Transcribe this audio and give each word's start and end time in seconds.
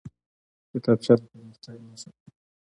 کتابچه 0.71 1.13
د 1.19 1.21
پرمختګ 1.31 1.77
نښه 1.87 2.09
ده 2.15 2.21